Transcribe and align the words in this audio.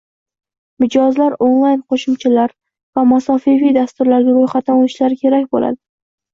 Mijozlar 0.83 1.35
onlayn 1.47 1.83
qo'shimchalar 1.95 2.55
va 3.01 3.05
masofaviy 3.11 3.77
dasturlarga 3.79 4.37
ro'yxatdan 4.41 4.85
o'tishlari 4.85 5.23
kerak 5.25 5.51
bo'ladi 5.57 5.83